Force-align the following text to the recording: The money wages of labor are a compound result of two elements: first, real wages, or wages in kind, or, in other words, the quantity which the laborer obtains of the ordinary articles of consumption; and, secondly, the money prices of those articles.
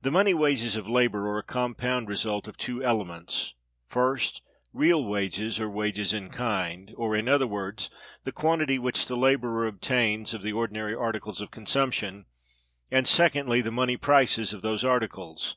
The 0.00 0.10
money 0.10 0.34
wages 0.34 0.74
of 0.74 0.88
labor 0.88 1.28
are 1.30 1.38
a 1.38 1.42
compound 1.44 2.08
result 2.08 2.48
of 2.48 2.56
two 2.56 2.82
elements: 2.82 3.54
first, 3.86 4.42
real 4.72 5.04
wages, 5.04 5.60
or 5.60 5.70
wages 5.70 6.12
in 6.12 6.30
kind, 6.30 6.92
or, 6.96 7.14
in 7.14 7.28
other 7.28 7.46
words, 7.46 7.88
the 8.24 8.32
quantity 8.32 8.76
which 8.80 9.06
the 9.06 9.16
laborer 9.16 9.68
obtains 9.68 10.34
of 10.34 10.42
the 10.42 10.52
ordinary 10.52 10.96
articles 10.96 11.40
of 11.40 11.52
consumption; 11.52 12.24
and, 12.90 13.06
secondly, 13.06 13.60
the 13.60 13.70
money 13.70 13.96
prices 13.96 14.52
of 14.52 14.62
those 14.62 14.84
articles. 14.84 15.54